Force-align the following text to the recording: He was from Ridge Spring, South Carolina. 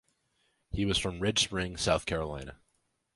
He 0.71 0.83
was 0.83 0.97
from 0.97 1.19
Ridge 1.19 1.43
Spring, 1.43 1.77
South 1.77 2.07
Carolina. 2.07 2.55